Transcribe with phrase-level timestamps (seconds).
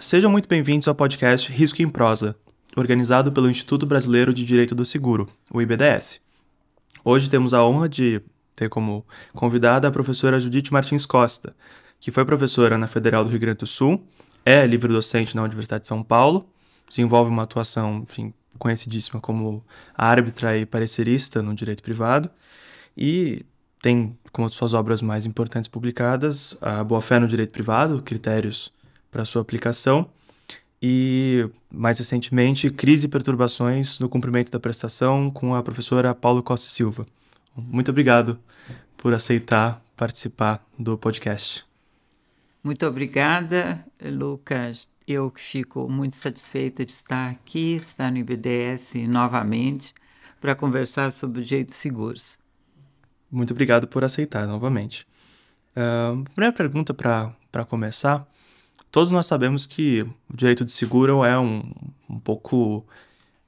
[0.00, 2.34] Sejam muito bem-vindos ao podcast Risco em Prosa,
[2.74, 6.22] organizado pelo Instituto Brasileiro de Direito do Seguro, o IBDS.
[7.04, 8.22] Hoje temos a honra de
[8.56, 11.54] ter como convidada a professora Judite Martins Costa,
[12.00, 14.02] que foi professora na Federal do Rio Grande do Sul,
[14.42, 16.48] é livre-docente na Universidade de São Paulo,
[16.88, 19.62] desenvolve uma atuação, enfim, conhecidíssima como
[19.94, 22.30] árbitra e parecerista no direito privado,
[22.96, 23.44] e
[23.82, 28.72] tem como suas obras mais importantes publicadas a Boa Fé no Direito Privado, Critérios
[29.10, 30.08] para sua aplicação,
[30.82, 36.70] e mais recentemente Crise e Perturbações no Cumprimento da Prestação com a professora Paulo Costa
[36.70, 37.06] Silva.
[37.54, 38.38] Muito obrigado
[38.96, 41.62] por aceitar participar do podcast.
[42.64, 44.88] Muito obrigada, Lucas.
[45.06, 49.92] Eu que fico muito satisfeita de estar aqui, estar no IBDS novamente,
[50.40, 52.38] para conversar sobre direitos seguros.
[53.30, 55.06] Muito obrigado por aceitar novamente.
[55.76, 58.26] Uh, primeira pergunta para começar.
[58.90, 61.62] Todos nós sabemos que o direito de seguro é um,
[62.08, 62.84] um pouco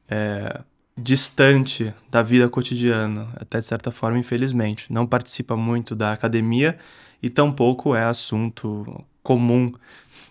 [0.08, 0.60] é,
[0.96, 4.92] distante da vida cotidiana, até de certa forma, infelizmente.
[4.92, 6.78] Não participa muito da academia
[7.22, 9.72] e tampouco é assunto comum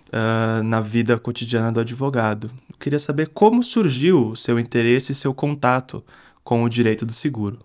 [0.09, 2.52] uh, na vida cotidiana do advogado.
[2.70, 6.03] Eu queria saber como surgiu o seu interesse e seu contato
[6.44, 7.59] com o direito do seguro.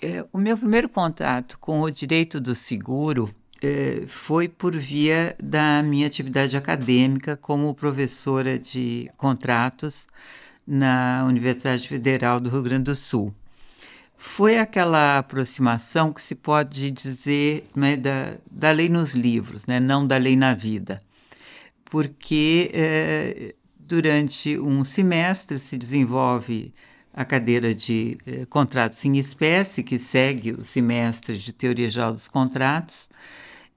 [0.00, 3.34] É, o meu primeiro contato com o direito do seguro
[4.06, 10.06] foi por via da minha atividade acadêmica como professora de contratos
[10.66, 13.34] na Universidade Federal do Rio Grande do Sul.
[14.16, 20.06] Foi aquela aproximação que se pode dizer né, da, da lei nos livros, né, não
[20.06, 21.00] da lei na vida.
[21.84, 26.74] Porque é, durante um semestre se desenvolve
[27.18, 32.28] a cadeira de eh, contratos em espécie, que segue o semestre de teoria geral dos
[32.28, 33.08] contratos.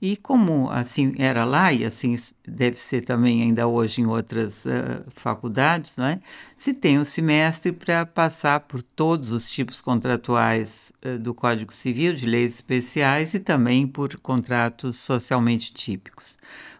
[0.01, 2.15] E como assim era lá, e assim
[2.47, 6.19] deve ser também ainda hoje em outras uh, faculdades, não é?
[6.55, 12.15] se tem um semestre para passar por todos os tipos contratuais uh, do Código Civil,
[12.15, 16.35] de leis especiais e também por contratos socialmente típicos.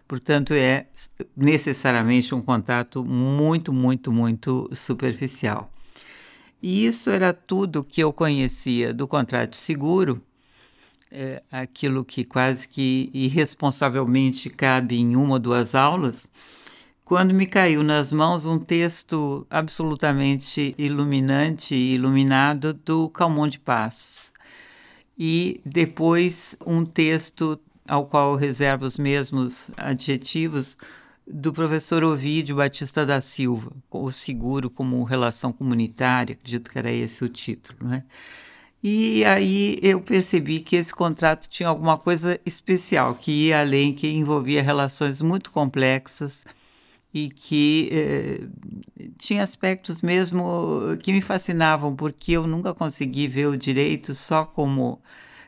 [0.08, 0.86] Portanto, é
[1.36, 5.72] necessariamente um contato muito, muito, muito superficial.
[6.60, 10.20] E isso era tudo que eu conhecia do contrato de seguro,
[11.12, 16.26] é, aquilo que quase que irresponsavelmente cabe em uma ou duas aulas,
[17.04, 24.32] quando me caiu nas mãos um texto absolutamente iluminante e iluminado do Calmon de Passos.
[25.18, 30.78] E depois um texto ao qual reservo os mesmos adjetivos
[31.26, 37.22] do professor Ovídio Batista da Silva, o seguro como relação comunitária, acredito que era esse
[37.22, 38.04] o título, né?
[38.82, 44.08] E aí eu percebi que esse contrato tinha alguma coisa especial, que ia além, que
[44.08, 46.44] envolvia relações muito complexas
[47.14, 48.40] e que eh,
[49.18, 55.00] tinha aspectos mesmo que me fascinavam, porque eu nunca consegui ver o direito só como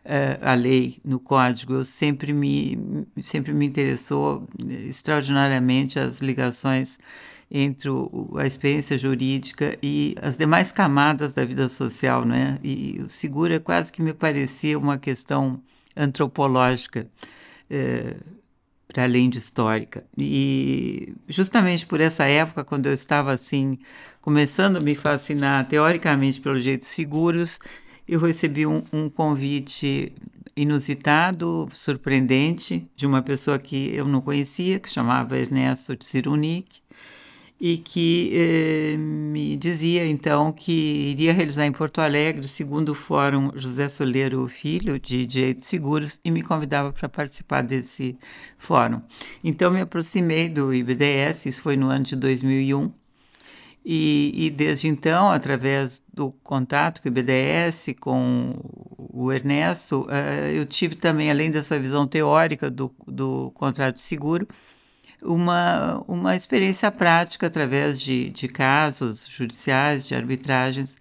[0.04, 4.46] uh, a lei no código, eu sempre me, sempre me interessou
[4.86, 6.98] extraordinariamente as ligações
[7.50, 12.58] entre o, a experiência jurídica e as demais camadas da vida social, né?
[12.62, 15.60] E o seguro é quase que me parecia uma questão
[15.96, 17.06] antropológica.
[17.70, 18.16] É,
[18.94, 20.06] para além de histórica.
[20.16, 23.76] E justamente por essa época, quando eu estava assim,
[24.20, 27.58] começando a me fascinar teoricamente pelos jeitos seguros,
[28.06, 30.12] eu recebi um, um convite
[30.56, 36.80] inusitado, surpreendente, de uma pessoa que eu não conhecia, que chamava Ernesto Tsirunic,
[37.66, 43.52] e que eh, me dizia então que iria realizar em Porto Alegre, segundo o Fórum
[43.54, 48.18] José Soleiro Filho de Direitos Seguros, e me convidava para participar desse
[48.58, 49.00] fórum.
[49.42, 52.92] Então me aproximei do IBDS, isso foi no ano de 2001,
[53.82, 58.58] e, e, desde então, através do contato com o BDS, com
[58.98, 64.46] o Ernesto, uh, eu tive também, além dessa visão teórica do, do contrato de seguro,
[65.24, 70.96] uma, uma experiência prática através de, de casos judiciais, de arbitragens,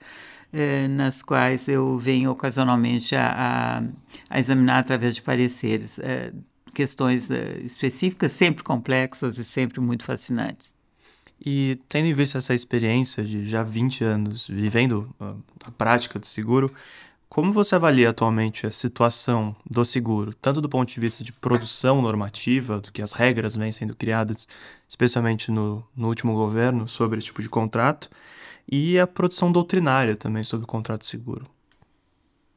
[0.54, 3.34] uh, nas quais eu venho ocasionalmente a,
[3.80, 3.84] a,
[4.30, 5.98] a examinar através de pareceres.
[5.98, 6.36] Uh,
[6.74, 7.30] questões
[7.64, 10.76] específicas, sempre complexas e sempre muito fascinantes.
[11.46, 15.34] E tendo em vista essa experiência de já 20 anos vivendo a,
[15.66, 16.74] a prática do seguro,
[17.34, 22.00] como você avalia atualmente a situação do seguro, tanto do ponto de vista de produção
[22.00, 24.48] normativa, do que as regras vêm sendo criadas,
[24.88, 28.08] especialmente no, no último governo, sobre esse tipo de contrato,
[28.72, 31.48] e a produção doutrinária também sobre o contrato seguro?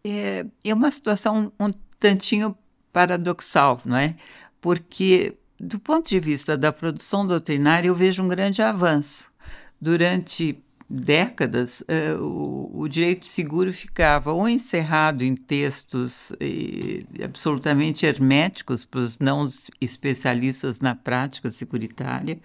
[0.05, 2.55] É, é uma situação um tantinho
[2.93, 4.15] paradoxal, não é?
[4.61, 9.33] Porque do ponto de vista da produção doutrinária, eu vejo um grande avanço.
[9.81, 19.01] Durante décadas, uh, o, direito seguro ficava ou encerrado em textos eh, absolutamente herméticos para
[19.01, 19.49] os não
[19.81, 22.39] especialistas na prática securitária,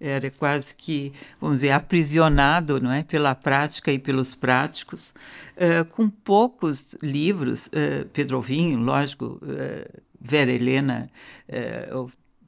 [0.00, 5.14] era quase que, vamos dizer, aprisionado não é, pela prática e pelos práticos,
[5.56, 7.68] uh, com poucos livros,
[8.12, 9.38] Pedro Alvim, lógico,
[10.18, 11.08] Vera Helena,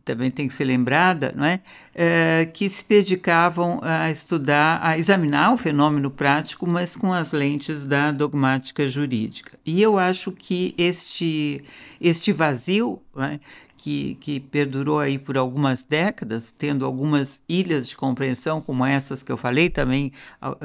[0.04, 1.60] também tem que ser lembrada, não é?
[1.94, 2.48] é?
[2.52, 8.12] que se dedicavam a estudar, a examinar o fenômeno prático, mas com as lentes da
[8.12, 9.58] dogmática jurídica.
[9.64, 11.62] E eu acho que este,
[12.00, 13.38] este vazio, é?
[13.84, 19.30] que, que perdurou aí por algumas décadas, tendo algumas ilhas de compreensão, como essas que
[19.30, 20.10] eu falei, também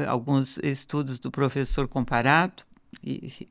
[0.07, 2.65] alguns estudos do professor Comparato,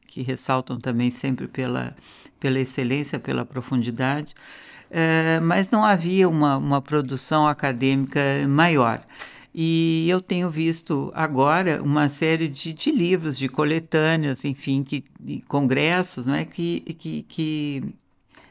[0.07, 1.95] que ressaltam também sempre pela,
[2.41, 4.35] pela excelência, pela profundidade.
[4.91, 9.03] Eh, mas não havia uma, uma produção acadêmica maior.
[9.55, 15.05] E eu tenho visto agora uma série de, de livros, de coletâneas, enfim, que,
[15.49, 17.83] congressos, não é, que, que, que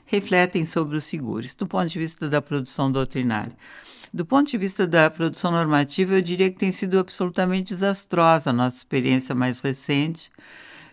[0.06, 1.45] refletem sobre o seguro.
[1.45, 3.54] Isso do ponto de vista da produção doutrinária.
[4.13, 8.54] Do ponto de vista da produção normativa, eu diria que tem sido absolutamente desastrosa a
[8.54, 10.31] nossa experiência mais recente,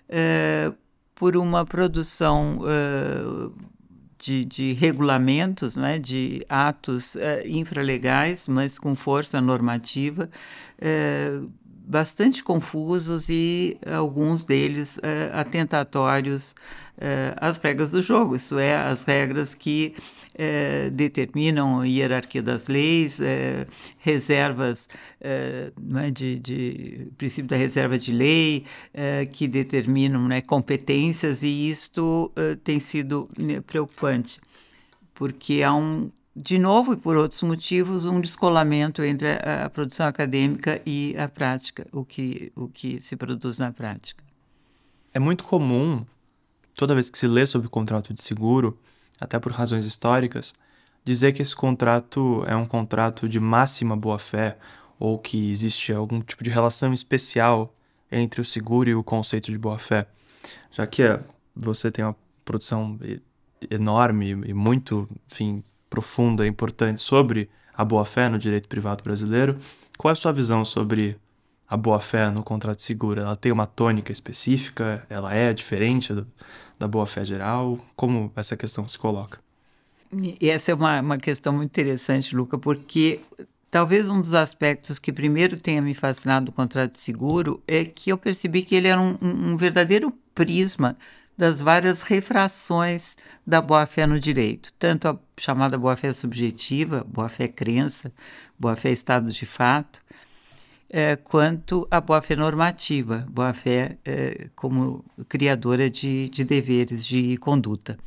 [0.09, 0.75] uh,
[1.15, 3.53] por uma produção uh,
[4.25, 5.99] de, de regulamentos, não é?
[5.99, 10.31] de atos é, infralegais, mas com força normativa,
[10.81, 11.41] é,
[11.87, 16.55] bastante confusos e alguns deles é, atentatórios
[17.37, 19.95] às regras do jogo, isso é, as regras que
[20.35, 23.67] é, determinam a hierarquia das leis, é,
[23.99, 24.89] reservas
[25.21, 28.65] é, é, de, de, princípio da reserva de lei,
[29.33, 32.33] que determinam né, competências, e isto
[32.63, 34.41] tem sido né, preocupante,
[35.15, 40.07] porque há um de novo e por outros motivos, um descolamento entre a, a, produção
[40.07, 44.23] acadêmica e a prática, o que, o que se produz na prática.
[45.13, 46.05] É muito comum,
[46.75, 48.77] toda vez que se lê sobre contrato de seguro,
[49.21, 50.53] até por razões históricas,
[51.05, 54.57] dizer que esse contrato é um contrato de máxima boa-fé
[54.99, 57.75] ou que existe algum tipo de relação especial
[58.11, 60.07] entre o seguro e o conceito de boa-fé.
[60.71, 61.21] Já que é,
[61.55, 62.99] você tem uma produção
[63.71, 69.59] enorme e muito, enfim, profunda e importante sobre a boa-fé no direito privado brasileiro,
[69.99, 71.17] qual é a sua visão sobre
[71.69, 73.21] a boa-fé no contrato seguro?
[73.21, 75.05] Ela tem uma tônica específica?
[75.09, 76.27] Ela é diferente do,
[76.79, 77.79] da boa-fé geral?
[77.97, 79.39] Como essa questão se coloca?
[80.41, 83.21] E essa é uma, uma questão muito interessante, Luca, porque
[83.71, 88.11] talvez um dos aspectos que primeiro tenha me fascinado do contrato de seguro é que
[88.11, 90.97] eu percebi que ele era um, um verdadeiro prisma
[91.37, 98.13] das várias refrações da boa-fé no direito, tanto a chamada boa-fé subjetiva, boa-fé crença,
[98.57, 100.01] boa-fé estado de fato,
[100.97, 107.99] é, quanto a boa-fé normativa, boa-fé é, como criadora de, de deveres de conduta.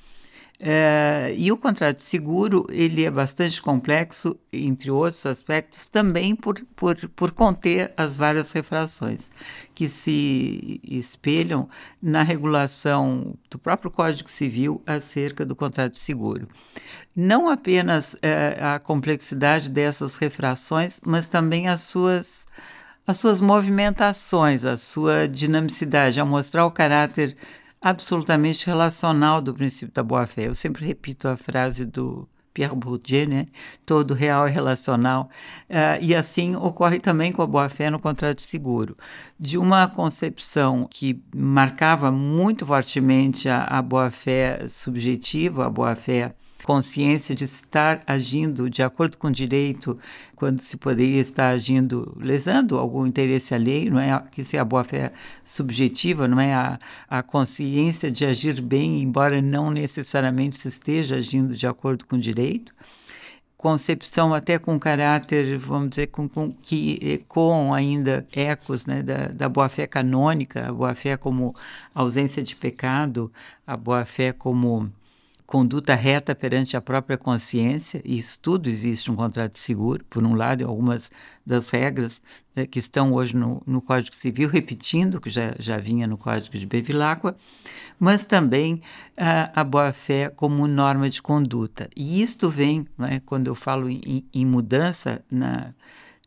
[0.57, 6.61] É, e o contrato de seguro ele é bastante complexo, entre outros aspectos, também por,
[6.77, 9.29] por, por conter as várias refrações
[9.75, 11.69] que se espelham
[12.01, 16.47] na regulação do próprio Código Civil acerca do contrato de seguro.
[17.13, 22.47] Não apenas é, a complexidade dessas refrações, mas também as suas
[23.07, 27.37] as suas movimentações, a sua dinamicidade, a mostrar o caráter
[27.81, 30.47] absolutamente relacional do princípio da boa-fé.
[30.47, 33.45] Eu sempre repito a frase do Pierre Bourdieu, né?
[33.85, 35.29] Todo real é relacional.
[35.69, 38.97] Uh, e assim ocorre também com a boa-fé no contrato de seguro.
[39.39, 47.45] De uma concepção que marcava muito fortemente a, a boa-fé subjetiva, a boa-fé consciência de
[47.45, 49.97] estar agindo de acordo com o direito,
[50.35, 54.23] quando se poderia estar agindo lesando algum interesse alheio, não é?
[54.31, 55.11] Que isso é a boa-fé
[55.43, 56.53] subjetiva, não é?
[56.53, 62.15] A, a consciência de agir bem, embora não necessariamente se esteja agindo de acordo com
[62.15, 62.73] o direito.
[63.57, 69.49] Concepção até com caráter, vamos dizer, com, com que ecoam ainda ecos né, da, da
[69.49, 71.55] boa-fé canônica, a boa-fé como
[71.93, 73.31] ausência de pecado,
[73.65, 74.91] a boa-fé como
[75.47, 80.21] conduta reta perante a própria consciência, e isso tudo existe um contrato de seguro, por
[80.21, 81.09] um lado, algumas
[81.45, 82.21] das regras
[82.53, 86.57] né, que estão hoje no, no, Código Civil, repetindo, que já, já vinha no Código
[86.57, 87.37] de Bevilacqua,
[87.97, 88.81] mas também
[89.15, 91.89] a, a boa-fé como norma de conduta.
[91.95, 95.73] E isto vem, né, quando eu falo em, em mudança na,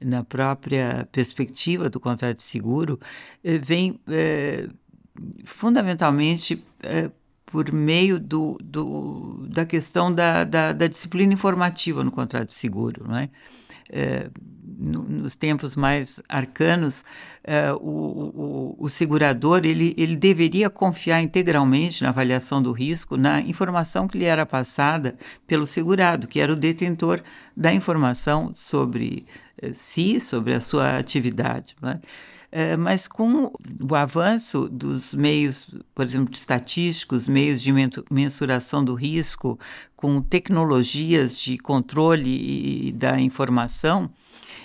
[0.01, 2.99] na própria perspectiva do contrato de seguro,
[3.45, 4.67] eh, vem eh,
[5.45, 7.11] fundamentalmente eh,
[7.51, 13.05] por meio do, do da questão da, da, da, disciplina informativa no contrato de seguro.
[13.09, 13.29] Não é?
[13.93, 14.31] É,
[14.79, 17.05] no, nos tempos mais arcanos,
[17.43, 23.41] é, o, o, o, segurador ele, ele deveria confiar integralmente na avaliação do risco, na
[23.41, 25.17] informação que lhe era passada
[25.47, 27.21] pelo segurado, que era o detentor
[27.57, 29.27] da informação sobre
[29.61, 31.75] é, si, sobre a sua atividade.
[31.83, 32.01] Né?
[32.01, 32.40] É,
[32.79, 37.73] mas com o avanço dos meios, por exemplo, estatísticos, meios de
[38.11, 39.59] mensuração do risco,
[39.95, 44.11] com tecnologias de controle da informação,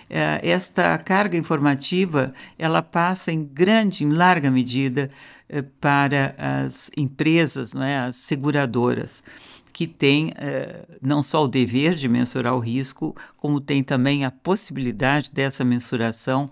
[0.10, 5.10] é, esta carga informativa ela passa em grande, em larga medida,
[5.50, 9.24] é, para as empresas, não é, as seguradoras
[9.74, 10.32] que têm
[11.02, 16.50] não só o dever de mensurar o risco, como tem também a possibilidade dessa mensuração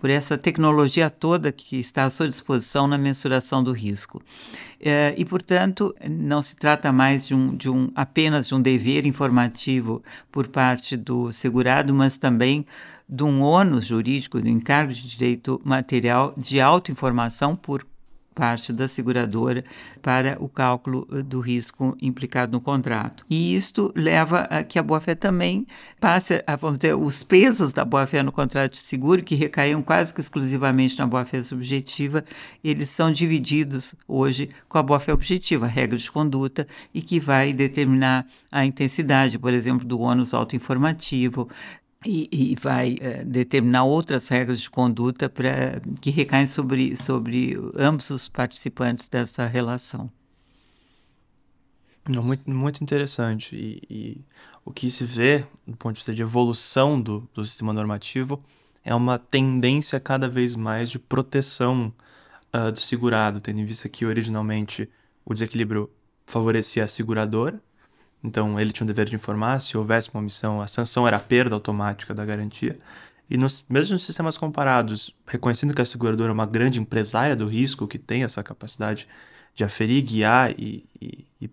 [0.00, 4.22] por essa tecnologia toda que está à sua disposição na mensuração do risco.
[4.80, 9.04] É, e, portanto, não se trata mais de um, de um, apenas de um dever
[9.04, 10.02] informativo
[10.32, 12.66] por parte do segurado, mas também
[13.06, 17.84] de um ônus jurídico, do encargo de direito material de autoinformação por
[18.34, 19.64] parte da seguradora
[20.00, 23.24] para o cálculo eh, do risco implicado no contrato.
[23.28, 25.66] E isto leva a que a boa-fé também
[26.00, 30.14] passe a, vamos dizer, os pesos da boa-fé no contrato de seguro, que recaíam quase
[30.14, 32.24] que exclusivamente na boa-fé subjetiva,
[32.62, 37.52] eles são divididos hoje com a boa-fé objetiva, a regra de conduta, e que vai
[37.52, 41.48] determinar a intensidade, por exemplo, do ônus autoinformativo,
[42.04, 48.08] e, e, vai uh, determinar outras regras de conduta para que recaem sobre, sobre ambos
[48.10, 50.10] os participantes dessa relação.
[52.08, 53.54] Muito, muito interessante.
[53.54, 54.24] E, e,
[54.64, 58.42] o que se vê, do ponto de vista de evolução do, do sistema normativo,
[58.82, 61.92] é uma tendência cada vez mais de proteção
[62.54, 64.88] uh, do segurado, tendo em vista que originalmente
[65.22, 65.90] o desequilíbrio
[66.24, 67.60] favorecia a seguradora
[68.22, 71.20] então ele tinha o dever de informar se houvesse uma omissão, a sanção era a
[71.20, 72.78] perda automática da garantia.
[73.28, 77.86] E nos mesmos sistemas comparados, reconhecendo que a seguradora é uma grande empresária do risco,
[77.86, 79.06] que tem essa capacidade
[79.54, 81.50] de aferir, guiar e, e, e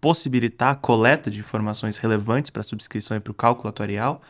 [0.00, 4.20] possibilitar a coleta de informações relevantes para a subscrição e para o cálculo atuarial,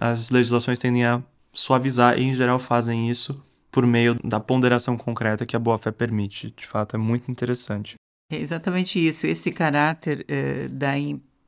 [0.00, 1.22] as legislações tendem a
[1.52, 6.52] suavizar e, em geral, fazem isso por meio da ponderação concreta que a boa-fé permite.
[6.56, 7.94] De fato, é muito interessante.
[8.30, 10.90] É exatamente isso, esse caráter eh, da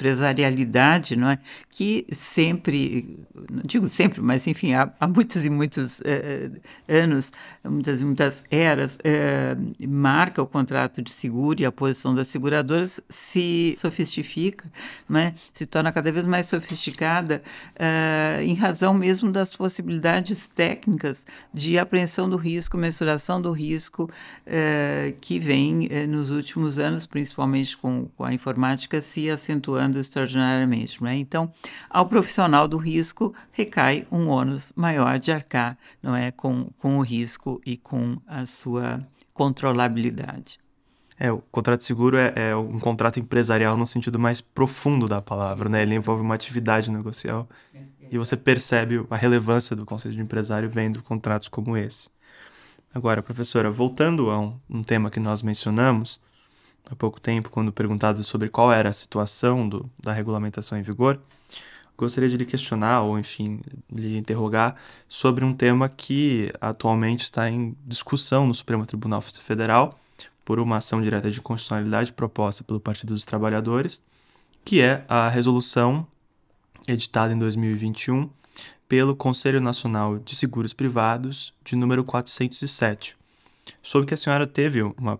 [0.01, 1.39] empresarialidade, não é?
[1.69, 3.19] Que sempre,
[3.51, 6.51] não digo sempre, mas enfim, há, há muitos e muitos eh,
[6.89, 12.29] anos, muitas e muitas eras, eh, marca o contrato de seguro e a posição das
[12.29, 14.65] seguradoras se sofistifica,
[15.07, 15.35] não é?
[15.53, 17.43] Se torna cada vez mais sofisticada
[17.77, 24.11] eh, em razão mesmo das possibilidades técnicas de apreensão do risco, mensuração do risco
[24.47, 31.03] eh, que vem eh, nos últimos anos, principalmente com, com a informática, se acentuando extraordinariamente.
[31.03, 31.17] Né?
[31.17, 31.53] Então,
[31.89, 37.03] ao profissional do risco recai um ônus maior de arcar não é, com, com o
[37.03, 40.59] risco e com a sua controlabilidade.
[41.19, 45.21] É, o contrato de seguro é, é, um contrato empresarial no sentido mais profundo da
[45.21, 45.83] palavra, né?
[45.83, 47.47] Ele envolve uma atividade negocial
[48.11, 52.09] e você percebe a relevância do conceito de empresário vendo contratos como esse.
[52.93, 56.19] Agora, professora, voltando a um, um tema que nós mencionamos,
[56.89, 61.21] há pouco tempo, quando perguntado sobre qual era a situação do, da regulamentação em vigor,
[61.97, 63.61] gostaria de lhe questionar, ou enfim,
[63.93, 64.77] lhe interrogar
[65.09, 69.99] sobre um tema que atualmente está em discussão no Supremo Tribunal Federal
[70.45, 74.03] por uma ação direta de constitucionalidade proposta pelo Partido dos Trabalhadores,
[74.65, 76.07] que é a resolução
[76.89, 78.29] editada em 2021
[78.89, 83.17] pelo Conselho Nacional de Seguros Privados, de número 407,
[83.83, 85.19] Soube que a senhora teve uma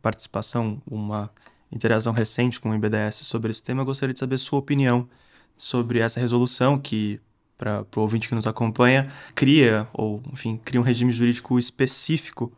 [0.00, 1.30] participação, uma
[1.70, 3.82] interação recente com o IBDS sobre esse tema.
[3.82, 5.08] Eu gostaria de saber sua opinião
[5.56, 7.20] sobre essa resolução que,
[7.56, 12.52] para o ouvinte que nos acompanha, cria, ou enfim, cria um regime jurídico específico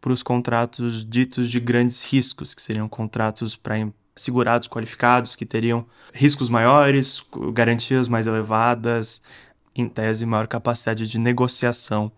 [0.00, 3.76] para os contratos ditos de grandes riscos, que seriam contratos para
[4.14, 9.20] segurados qualificados, que teriam riscos maiores, garantias mais elevadas,
[9.74, 12.12] em tese, maior capacidade de negociação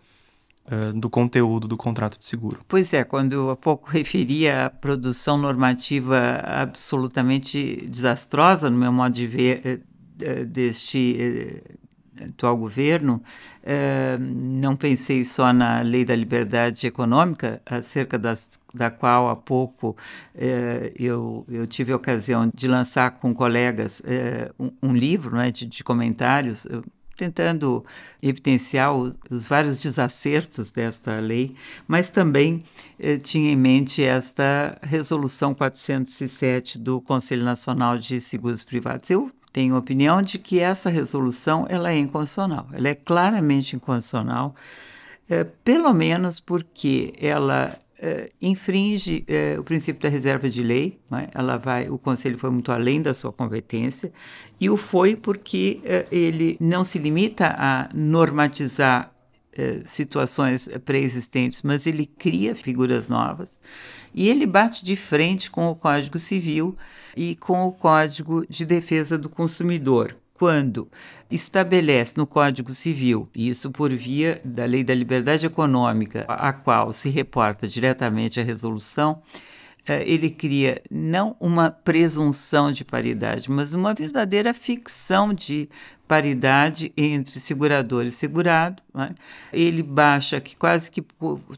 [0.94, 2.60] do conteúdo do contrato de seguro.
[2.66, 9.26] Pois é, quando há pouco referia a produção normativa absolutamente desastrosa, no meu modo de
[9.26, 9.82] ver,
[10.20, 11.62] uh, deste
[12.24, 13.22] atual governo,
[14.18, 19.96] não pensei só na lei da liberdade econômica, acerca das, da qual há pouco
[20.98, 24.00] eu, eu tive a ocasião de lançar com colegas
[24.82, 26.66] um, livro né, de, de comentários
[27.16, 27.84] tentando
[28.22, 31.54] evidenciar os vários desacertos desta lei,
[31.88, 32.62] mas também
[32.98, 39.08] eh, tinha em mente esta resolução 407 do Conselho Nacional de Seguros Privados.
[39.10, 44.54] Eu tenho a opinião de que essa resolução ela é inconstitucional, ela é claramente inconstitucional,
[45.28, 51.28] eh, pelo menos porque ela Uh, infringe uh, o princípio da reserva de lei, né?
[51.32, 54.12] ela vai, o conselho foi muito além da sua competência
[54.60, 59.12] e o foi porque uh, ele não se limita a normatizar
[59.86, 63.58] situações pré-existentes, mas ele cria figuras novas
[64.16, 66.76] e ele bate de frente com o Código Civil
[67.14, 70.88] e com o Código de Defesa do Consumidor, quando
[71.30, 77.08] estabelece no Código Civil, isso por via da Lei da Liberdade Econômica, a qual se
[77.08, 79.22] reporta diretamente a resolução,
[79.86, 85.68] eh, ele cria não uma presunção de paridade, mas uma verdadeira ficção de
[86.06, 88.82] paridade entre segurador e segurado.
[88.92, 89.14] Né?
[89.52, 91.04] Ele baixa que quase que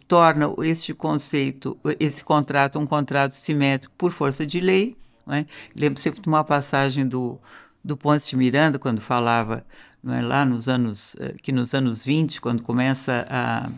[0.07, 4.97] torna este conceito, esse contrato, um contrato simétrico por força de lei.
[5.27, 5.47] Né?
[5.75, 7.39] Lembro sempre de uma passagem do
[7.89, 9.65] do Ponce de Miranda, quando falava
[10.07, 13.71] é, lá nos anos, eh, que nos anos 20, quando começa a,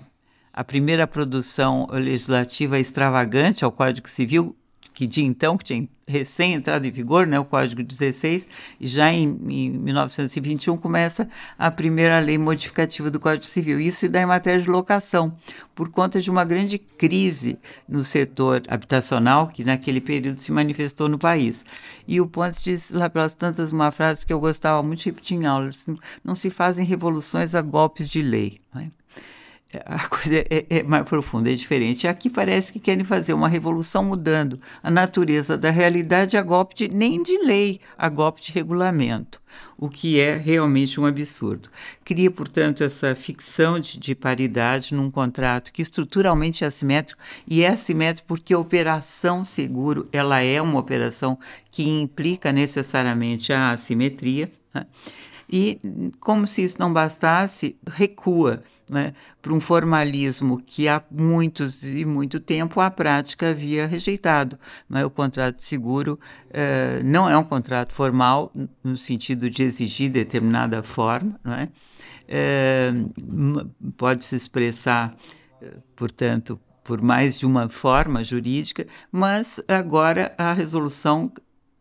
[0.52, 4.54] a primeira produção legislativa extravagante ao Código Civil,
[4.92, 8.48] que de então, que tinha recém entrado em vigor, né, o Código 16,
[8.80, 11.28] e já em, em 1921 começa
[11.58, 13.80] a primeira lei modificativa do Código Civil.
[13.80, 15.34] Isso se dá em matéria de locação,
[15.74, 21.18] por conta de uma grande crise no setor habitacional que naquele período se manifestou no
[21.18, 21.64] país.
[22.06, 25.36] E o Pontes diz lá pelas tantas uma frase que eu gostava muito de repetir
[25.36, 25.86] em aulas,
[26.24, 28.60] não se fazem revoluções a golpes de lei.
[28.74, 28.90] Né?
[29.84, 32.08] A coisa é, é, mais profunda, é diferente.
[32.08, 36.88] Aqui parece que querem fazer uma revolução mudando a natureza da realidade a golpe de,
[36.88, 39.40] nem de lei, a golpe de regulamento,
[39.78, 41.68] o que é realmente um absurdo.
[42.04, 47.68] Cria, portanto, essa ficção de, de paridade num contrato que estruturalmente é assimétrico, e é
[47.68, 51.38] assimétrico porque a operação seguro ela é uma operação
[51.70, 54.84] que implica necessariamente a assimetria, né?
[55.48, 55.78] e,
[56.18, 62.40] como se isso não bastasse, recua né, para um formalismo que há muitos e muito
[62.40, 64.58] tempo a prática havia rejeitado.
[64.88, 65.04] Né?
[65.04, 66.18] O contrato de seguro
[66.50, 71.68] eh, não é um contrato formal no sentido de exigir determinada forma, é?
[72.28, 72.92] Eh,
[73.96, 75.16] pode se expressar,
[75.96, 81.32] portanto, por mais de uma forma jurídica, mas agora a resolução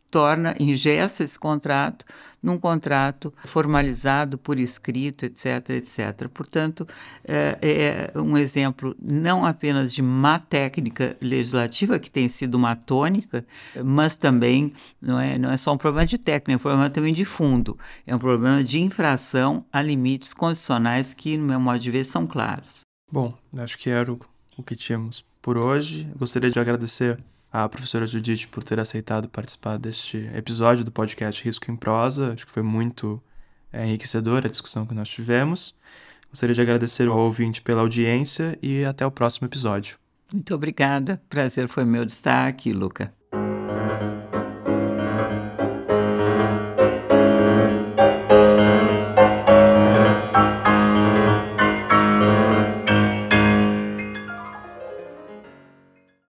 [0.10, 2.06] torna, ingessa esse contrato
[2.42, 6.28] num contrato formalizado por escrito, etc, etc.
[6.34, 6.88] Portanto,
[7.26, 13.46] é, é um exemplo não apenas de má técnica legislativa, que tem sido uma tônica,
[13.84, 17.14] mas também não é, não é só um problema de técnica, é um problema também
[17.14, 21.92] de fundo, é um problema de infração a limites constitucionais que, no meu modo de
[21.92, 22.82] ver, são claros.
[23.12, 24.20] Bom, acho que era o,
[24.58, 26.08] o que tínhamos por hoje.
[26.16, 27.18] Gostaria de agradecer
[27.52, 32.34] a professora Judite por ter aceitado participar deste episódio do podcast Risco em Prosa.
[32.34, 33.22] Acho que foi muito
[33.72, 35.76] é, enriquecedora a discussão que nós tivemos.
[36.30, 39.98] Gostaria de agradecer ao ouvinte pela audiência e até o próximo episódio.
[40.32, 41.22] Muito obrigada.
[41.28, 43.19] Prazer foi meu destaque, Luca.